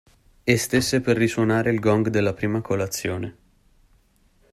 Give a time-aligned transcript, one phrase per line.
[0.43, 3.37] E stesse per risuonare il gong della prima colazione.